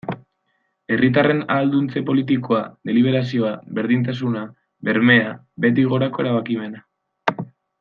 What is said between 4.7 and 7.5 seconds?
bermea, behetik gorako erabakimena...